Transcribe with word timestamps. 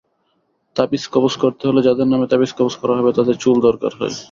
তাবিজ–কবজ 0.75 1.33
করতে 1.43 1.63
হলে 1.69 1.81
যাদের 1.87 2.07
নামে 2.07 2.25
তাবিজ 2.27 2.51
করা 2.81 2.93
হবে, 2.99 3.11
তাদের 3.17 3.35
চুল 3.43 3.57
দরকার 3.67 3.91
হয়। 3.99 4.13